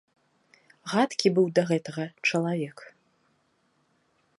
Гадкі 0.93 1.27
быў 1.37 1.47
да 1.59 1.67
гэтага 1.73 2.03
чалавек! 2.27 2.77